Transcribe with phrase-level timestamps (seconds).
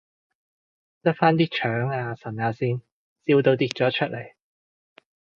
[1.03, 2.81] 執返啲腸啊腎啊先，
[3.23, 4.33] 笑到跌咗出嚟